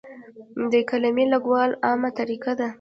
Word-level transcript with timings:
د 0.71 0.73
قلمې 0.89 1.25
لګول 1.33 1.71
عامه 1.85 2.09
طریقه 2.19 2.51
ده. 2.59 2.67